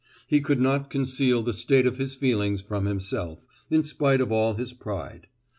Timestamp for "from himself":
2.63-3.45